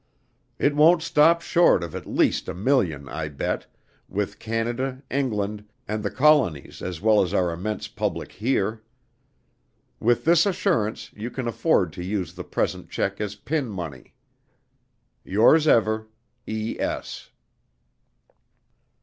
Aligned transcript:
It 0.57 0.75
won't 0.75 1.03
stop 1.03 1.41
short 1.43 1.83
of 1.83 1.93
at 1.95 2.07
least 2.07 2.49
a 2.49 2.55
million, 2.55 3.07
I 3.07 3.27
bet, 3.27 3.67
with 4.09 4.39
Canada, 4.39 5.03
England, 5.11 5.63
and 5.87 6.01
the 6.01 6.09
Colonies 6.09 6.81
as 6.81 7.01
well 7.01 7.21
as 7.21 7.35
our 7.35 7.53
immense 7.53 7.87
public 7.87 8.31
here. 8.31 8.81
With 9.99 10.25
this 10.25 10.47
assurance, 10.47 11.13
you 11.13 11.29
can 11.29 11.47
afford 11.47 11.93
to 11.93 12.03
use 12.03 12.33
the 12.33 12.43
present 12.43 12.89
check 12.89 13.21
as 13.21 13.35
pin 13.35 13.69
money. 13.69 14.15
Yours 15.23 15.67
ever, 15.67 16.07
E. 16.47 16.77
S." 16.79 17.29